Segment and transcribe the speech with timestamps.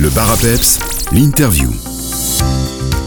[0.00, 0.78] Le bar à peps,
[1.12, 1.70] l'interview.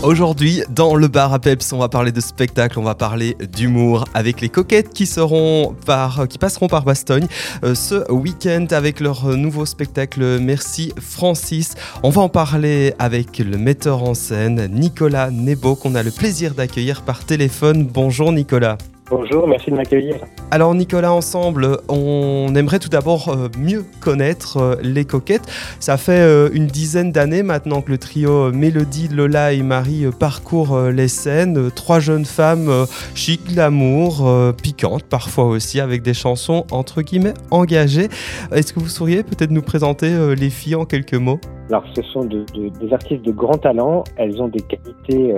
[0.04, 4.04] Aujourd'hui, dans le bar à Peps, on va parler de spectacle, on va parler d'humour
[4.14, 7.28] avec les coquettes qui seront par, qui passeront par Bastogne
[7.64, 11.76] euh, ce week-end avec leur nouveau spectacle Merci Francis.
[12.04, 16.56] On va en parler avec le metteur en scène Nicolas Nebo qu'on a le plaisir
[16.56, 17.86] d'accueillir par téléphone.
[17.86, 18.78] Bonjour Nicolas.
[19.10, 20.18] Bonjour, merci de m'accueillir.
[20.54, 25.50] Alors Nicolas, ensemble, on aimerait tout d'abord euh, mieux connaître euh, les coquettes.
[25.80, 30.78] Ça fait euh, une dizaine d'années maintenant que le trio Mélodie, Lola et Marie parcourt
[30.90, 31.72] les scènes.
[31.72, 34.30] Trois jeunes femmes chic, glamour,
[34.62, 38.10] piquantes parfois aussi, avec des chansons entre guillemets engagées.
[38.52, 41.40] Est-ce que vous sauriez peut-être nous présenter les filles en quelques mots?
[41.70, 44.04] Alors ce sont des artistes de grand talent.
[44.18, 45.34] Elles ont des qualités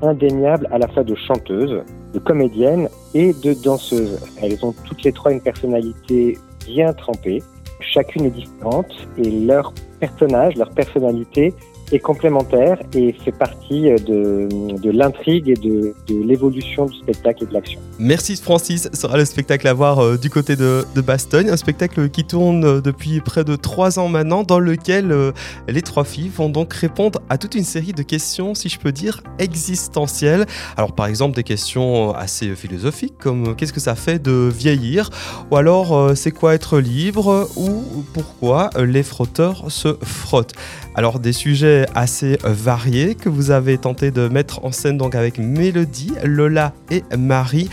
[0.00, 1.82] indéniables à la fois de chanteuses,
[2.14, 4.18] de comédiennes et de danseuses.
[4.42, 6.36] Elles ont toutes les trois une personnalité
[6.66, 7.42] bien trempée.
[7.80, 11.54] Chacune est différente et leur personnage, leur personnalité
[11.98, 17.52] complémentaire et fait partie de, de l'intrigue et de, de l'évolution du spectacle et de
[17.52, 17.80] l'action.
[17.98, 22.08] Merci Francis sera le spectacle à voir euh, du côté de, de, Bastogne, un spectacle
[22.08, 25.32] qui tourne euh, depuis près de trois ans maintenant, dans lequel euh,
[25.68, 28.92] les trois filles vont donc répondre à toute une série de questions, si je peux
[28.92, 30.46] dire, existentielles.
[30.76, 35.10] Alors par exemple des questions assez philosophiques comme qu'est-ce que ça fait de vieillir,
[35.50, 40.54] ou alors c'est quoi être libre, ou pourquoi les frotteurs se frottent?
[40.94, 45.38] Alors des sujets assez variés que vous avez tenté de mettre en scène donc avec
[45.38, 47.68] Mélodie, Lola et Marie.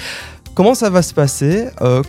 [0.53, 2.03] Comment ça va se passer euh,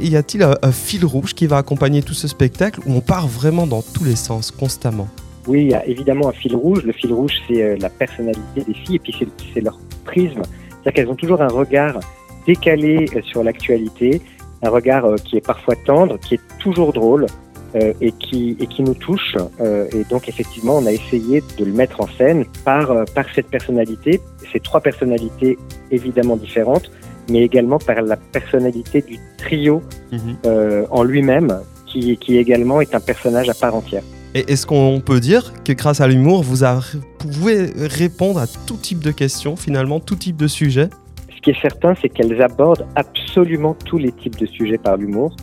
[0.00, 3.66] Y a-t-il un, fil rouge qui va accompagner tout ce spectacle où on part vraiment
[3.66, 5.08] dans tous les sens constamment?
[5.46, 6.82] Oui, il y a évidemment un fil rouge.
[6.82, 9.14] Le fil rouge, c'est euh, la personnalité des filles et puis
[9.54, 10.42] c'est leur prisme.
[10.42, 12.00] C'est-à-dire qu'elles ont toujours un regard
[12.44, 14.20] décalé euh, sur l'actualité,
[14.62, 17.26] un regard qui est parfois tendre, qui est toujours drôle,
[17.74, 19.36] euh, et, qui, et qui nous touche.
[19.60, 23.24] Euh, et donc effectivement, on a essayé de le mettre en scène par, euh, par
[23.34, 24.20] cette personnalité,
[24.52, 25.58] ces trois personnalités
[25.90, 26.90] évidemment différentes,
[27.28, 29.82] mais également par la personnalité du trio
[30.12, 30.86] mhm.
[30.90, 34.04] en lui-même, qui, qui également est un personnage à part entière.
[34.34, 36.64] Et est-ce qu'on peut dire que grâce à l'humour, vous
[37.18, 40.88] pouvez répondre à tout type de questions, finalement, tout type de sujets?
[41.34, 45.34] Ce qui est certain, c'est qu'elles abordent absolument tous les types de sujets par l'humour.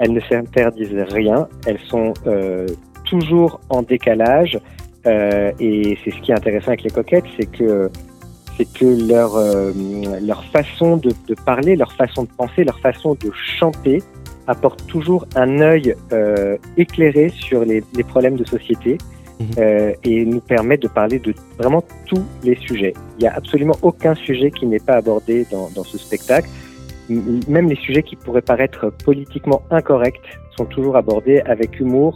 [0.00, 2.66] Elles ne s'interdisent rien, elles sont euh,
[3.04, 4.58] toujours en décalage.
[5.06, 7.90] Euh, et c'est ce qui est intéressant avec les coquettes, c'est que
[8.56, 9.72] c'est que leur euh,
[10.20, 14.02] leur façon de, de, parler, leur façon de penser, leur façon de chanter
[14.46, 18.98] apporte toujours un œil euh, éclairé sur les, les, problèmes de société
[19.38, 19.44] mmh.
[19.58, 22.94] euh, et nous permet de parler de vraiment tous les sujets.
[23.18, 26.48] Il n'y a absolument aucun sujet qui n'est pas abordé dans, dans ce spectacle
[27.10, 30.20] même les sujets qui pourraient paraître politiquement incorrects
[30.56, 32.14] sont toujours abordés avec humour,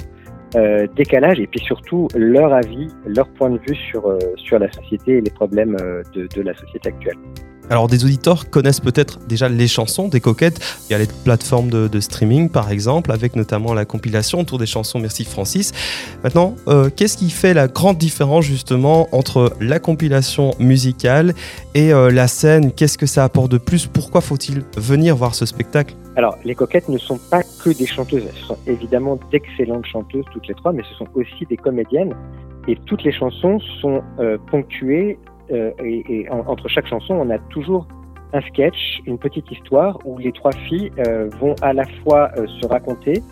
[0.56, 4.70] euh, décalage et puis surtout leur avis, leur point de vue sur, euh, sur la
[4.70, 7.16] société et les problèmes euh, de, de la société actuelle.
[7.70, 10.60] Alors des auditeurs connaissent peut-être déjà les chansons des coquettes.
[10.88, 14.66] Il y a les plateformes de, streaming par exemple, avec notamment la compilation autour des
[14.66, 15.72] chansons Merci Francis.
[16.22, 21.34] Maintenant, euh, qu'est-ce qui fait la grande différence justement entre la compilation musicale
[21.74, 22.72] et euh, la scène?
[22.72, 23.86] Qu'est-ce que ça apporte de plus?
[23.86, 25.94] Pourquoi faut-il venir voir ce spectacle?
[26.16, 30.46] Alors, les coquettes ne sont pas que des chanteuses, elles sont évidemment d'excellentes chanteuses toutes
[30.46, 32.14] les trois, mais ce sont aussi des comédiennes.
[32.68, 35.18] Et toutes les chansons sont euh, ponctuées
[35.52, 37.86] euh, et, entre chaque chanson, on a toujours
[38.32, 42.46] un sketch, une petite histoire où les trois filles euh, vont à la fois euh,
[42.60, 43.22] se raconter,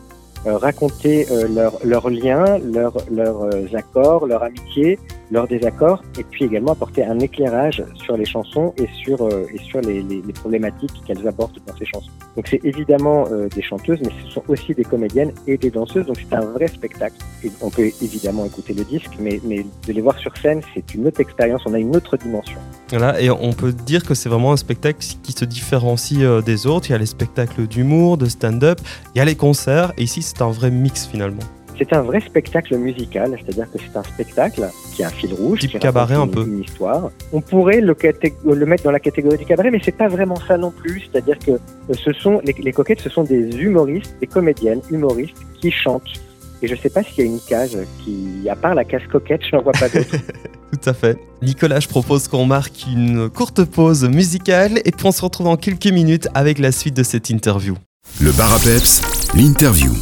[0.44, 1.24] raconter
[1.54, 4.98] leurs leur liens, leurs leur, accords, leur amitié,
[5.32, 9.80] leurs désaccords, et puis également apporter un éclairage sur les chansons et sur, et sur
[9.80, 10.04] les,
[10.34, 12.10] problématiques qu'elles abordent dans ces chansons.
[12.36, 16.18] Donc c'est évidemment des chanteuses, mais ce sont aussi des comédiennes et des danseuses, donc
[16.18, 17.16] c'est un vrai spectacle.
[17.60, 21.06] On peut évidemment écouter le disque, mais, mais de les voir sur scène, c'est une
[21.06, 22.58] autre expérience, on a une autre dimension.
[22.90, 26.66] Voilà, et on peut dire que c'est vraiment un spectacle qui se différencie euh, des
[26.66, 26.90] autres.
[26.90, 28.80] Il y a les spectacles d'humour, de stand-up,
[29.14, 31.42] il y a les concerts, et ici c'est un vrai mix finalement.
[31.78, 35.60] C'est un vrai spectacle musical, c'est-à-dire que c'est un spectacle qui a un fil rouge,
[35.60, 37.10] qui cabaret un peu, une histoire.
[37.32, 37.96] On pourrait le,
[38.44, 41.08] le, mettre dans la catégorie du cabaret, mais c'est pas vraiment ça non plus.
[41.10, 41.58] C'est-à-dire que euh,
[41.94, 46.20] ce sont les, les coquettes, ce sont des humoristes, des comédiennes humoristes qui chantent
[46.62, 49.40] et je sais pas s'il y a une case qui, à part la case coquette,
[49.44, 50.10] je n'en vois pas d'autre.
[50.72, 51.18] Tout à fait.
[51.42, 55.56] Nicolas, je propose qu'on marque une courte pause musicale et puis on se retrouve dans
[55.56, 57.76] quelques minutes avec la suite de cette interview.
[58.20, 59.02] Le bar à peps,
[59.34, 59.92] l'interview.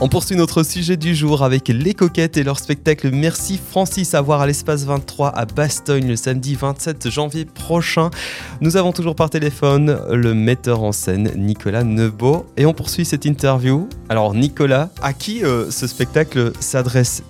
[0.00, 4.20] On poursuit notre sujet du jour avec les coquettes et leur spectacle Merci Francis à
[4.20, 8.10] voir à l'espace 23 à Bastogne le samedi 27 janvier prochain.
[8.60, 13.24] Nous avons toujours par téléphone le metteur en scène Nicolas Nebeau et on poursuit cette
[13.24, 13.88] interview.
[14.08, 17.24] Alors Nicolas, à qui euh, ce spectacle s'adresse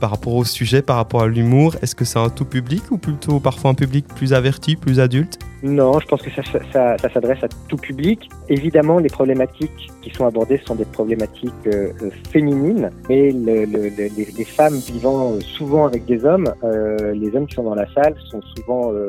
[0.00, 1.76] par rapport au sujet, par rapport à l'humour?
[1.82, 5.38] Est-ce que c'est un tout public ou plutôt parfois un public plus averti, plus adulte?
[5.62, 6.30] Non, je pense que
[6.72, 8.30] ça, s'adresse à tout public.
[8.48, 13.90] Évidemment, les problématiques qui sont abordées sont des problématiques euh, euh, féminines, mais le, le,
[13.98, 18.14] les, femmes vivant souvent avec des hommes, euh, les hommes qui sont dans la salle
[18.30, 19.06] sont souvent euh,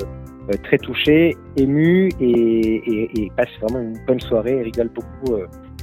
[0.64, 5.36] très touchés, émus et, passent vraiment une bonne soirée et rigolent beaucoup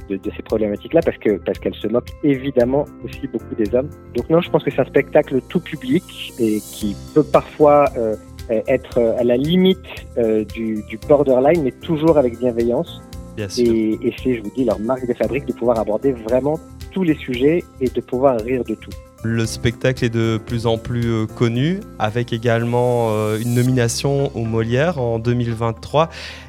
[0.09, 3.89] de, de, ces problématiques-là parce que parce qu'elles se moquent évidemment aussi beaucoup des hommes.
[4.15, 8.15] Donc non, je pense que c'est un spectacle tout public et qui peut parfois euh,
[8.49, 9.77] être à la limite
[10.17, 13.01] euh, du, du, borderline, mais toujours avec bienveillance.
[13.35, 13.71] Bien sûr.
[13.71, 16.59] Et, et c'est, je vous dis, leur marque de fabrique de pouvoir aborder vraiment
[16.91, 18.91] tous les sujets et de pouvoir rire de tout.
[19.23, 24.45] Le spectacle est de plus en plus euh, connu, avec également euh, une nomination au
[24.45, 26.07] Molière en 2023.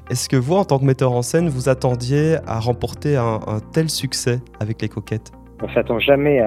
[0.08, 3.40] Est-ce que vous, en tant que metteur en scène, vous attendiez à remporter un,
[3.72, 5.32] tel succès avec les coquettes?
[5.62, 6.40] On s'attend jamais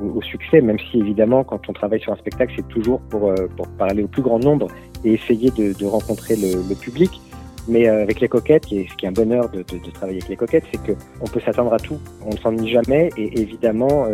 [0.00, 3.48] au succès, même si évidemment, quand on travaille sur un spectacle, c'est toujours pour, euh,
[3.78, 4.66] parler au plus grand nombre
[5.04, 7.20] et essayer de, rencontrer le, public.
[7.68, 9.62] Mais avec les coquettes, et ce qui est un bonheur de,
[9.94, 12.00] travailler avec les coquettes, c'est qu'on peut s'attendre à tout.
[12.26, 14.06] On ne s'ennuie jamais et évidemment,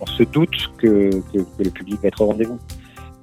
[0.00, 2.58] on se doute que, le public va être au rendez-vous.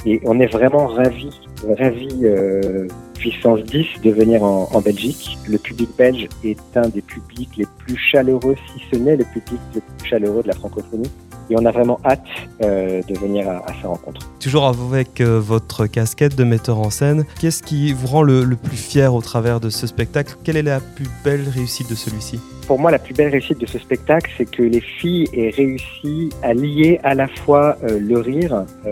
[0.06, 1.40] Et on est vraiment ravis,
[1.78, 5.38] ravis euh, puissance 10 de venir en, Belgique.
[5.48, 9.60] Le public belge est un des publics les plus chaleureux, si ce n'est le public
[9.76, 11.10] le plus chaleureux de la francophonie.
[11.52, 12.22] Et on a vraiment hâte
[12.64, 14.28] euh, de venir à, à, sa rencontre.
[14.40, 18.78] Toujours avec euh, votre casquette de metteur en scène, qu'est-ce qui vous rend le plus
[18.78, 20.36] fier au travers de ce spectacle?
[20.44, 22.40] Quelle est la plus belle réussite de celui-ci?
[22.72, 26.30] Pour moi, la plus belle réussite de ce spectacle, c'est que les filles aient réussi
[26.42, 28.92] à lier à la fois euh, le rire, euh,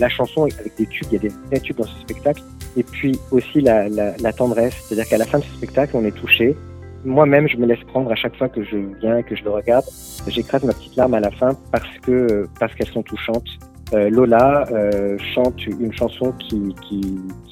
[0.00, 2.42] la chanson avec des tubes, il y a des vrais tubes dans ce spectacle,
[2.76, 4.74] et puis aussi la, tendresse.
[4.74, 6.56] C'est-à-dire qu'à la fin de ce spectacle, on est touché.
[7.04, 9.84] Moi-même, je me laisse prendre à chaque fois que je viens, que je le regarde.
[10.26, 13.46] J'écrase ma petite larme à la fin parce que parce qu'elles sont touchantes
[13.94, 16.74] euh, Lola euh, chante une chanson qui,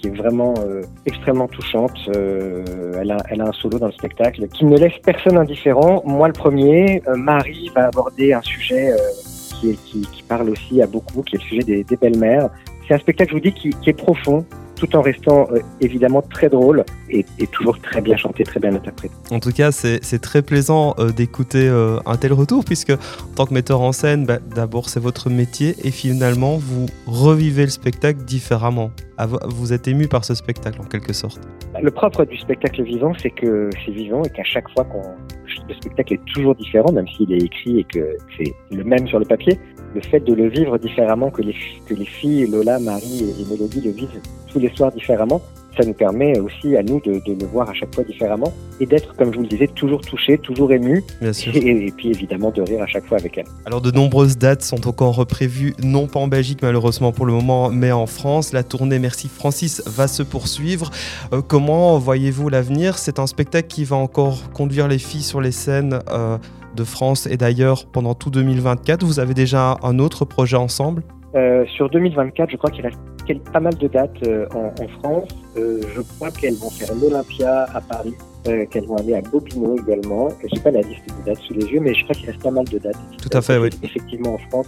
[0.04, 1.98] est vraiment euh, extrêmement touchante.
[2.14, 6.02] Elle, a, un solo dans le spectacle qui ne laisse personne indifférent.
[6.06, 8.94] Moi, le premier, Marie va aborder un sujet
[9.60, 12.48] qui, parle aussi à beaucoup, qui est le sujet des, belles-mères.
[12.86, 14.44] C'est un spectacle, je vous dis, qui est profond,
[14.80, 18.74] tout en restant euh, évidemment très drôle et, et, toujours très bien chanté, très bien
[18.74, 19.14] interprété.
[19.30, 23.46] En tout cas, c'est très plaisant euh, d'écouter euh, un tel retour, puisque en tant
[23.46, 28.24] que metteur en scène, bah, d'abord c'est votre métier et finalement vous revivez le spectacle
[28.24, 28.90] différemment.
[29.48, 31.40] Vous êtes ému par ce spectacle en quelque sorte.
[31.80, 35.02] Le propre du spectacle vivant, c'est que c'est vivant et qu'à chaque fois qu'on
[35.68, 39.18] le spectacle est toujours différent, même s'il est écrit et que c'est le même sur
[39.18, 39.58] le papier.
[39.94, 41.54] Le fait de le vivre différemment que les,
[41.86, 44.20] que les filles, Lola, Marie et, Mélodie le vivent
[44.52, 45.40] tous les soirs différemment,
[45.76, 48.86] ça nous permet aussi à nous de, de, le voir à chaque fois différemment et
[48.86, 51.02] d'être, comme je vous le disais, toujours touché, toujours ému.
[51.20, 51.54] Bien sûr.
[51.54, 53.46] Et, et, puis évidemment de rire à chaque fois avec elle.
[53.66, 57.70] Alors de nombreuses dates sont encore prévues, non pas en Belgique malheureusement pour le moment,
[57.70, 58.52] mais en France.
[58.52, 60.90] La tournée Merci Francis va se poursuivre.
[61.32, 62.98] Euh, comment voyez-vous l'avenir?
[62.98, 66.36] C'est un spectacle qui va encore conduire les filles sur les scènes euh,
[66.74, 69.04] de France et d'ailleurs pendant tout 2024.
[69.04, 71.02] Vous avez déjà un autre projet ensemble?
[71.34, 72.98] Euh, sur 2024, je crois qu'il reste
[73.52, 75.28] pas mal de dates euh, en, en, France.
[75.56, 78.14] Euh, je crois qu'elles vont faire l'Olympia à Paris,
[78.44, 80.28] qu'elles vont aller à Bobino également.
[80.40, 82.42] Je n'ai pas la liste des dates sous les yeux, mais je crois qu'il reste
[82.42, 82.96] pas mal de dates.
[83.22, 83.70] Tout à fait, oui.
[83.82, 84.66] Effectivement en France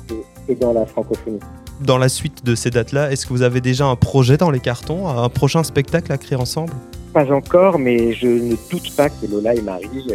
[0.49, 1.41] et, et dans la francophonie.
[1.81, 4.61] Dans la suite de ces dates-là, est-ce que vous avez déjà un projet dans les
[4.61, 6.73] cartons, un prochain spectacle à créer ensemble?
[7.13, 10.06] Pas encore, mais je ne doute pas que Lola et Marie,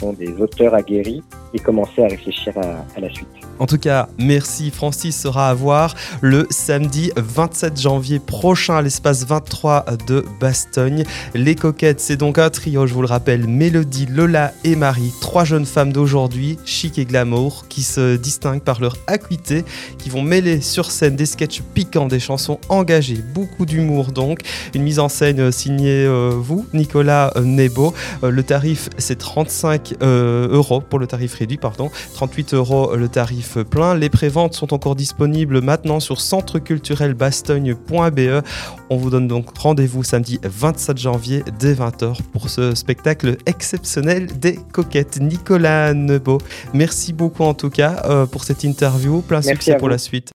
[0.00, 1.22] sont des auteurs aguerris,
[1.54, 3.28] aient commencé à réfléchir à, la suite.
[3.58, 9.26] En tout cas, merci Francis sera à voir le samedi 27 janvier prochain à l'espace
[9.26, 11.04] 23 de Bastogne.
[11.34, 15.44] Les coquettes, c'est donc un trio, je vous le rappelle, Mélodie, Lola et Marie, trois
[15.44, 19.64] jeunes femmes d'aujourd'hui, chic et glamour, qui se distinguent par leur acuité,
[19.98, 24.40] qui vont mêler sur scène des sketchs piquants, des chansons engagées, beaucoup d'humour donc,
[24.74, 27.94] une mise en scène signée euh, vous, Nicolas euh, Nebo.
[28.24, 33.08] Euh, le tarif c'est 35 euh, euros pour le tarif réduit, pardon, 38 euros le
[33.08, 33.96] tarif plein.
[33.96, 38.44] Les préventes sont encore disponibles maintenant sur centreculturelbastogne.be.
[38.90, 44.58] On vous donne donc rendez-vous samedi 27 janvier dès 20h pour ce spectacle exceptionnel des
[44.72, 45.20] coquettes.
[45.20, 46.38] Nicolas Nebo,
[46.74, 49.22] merci beaucoup en tout cas euh, pour cette interview.
[49.22, 50.28] Plein merci succès pour la suite.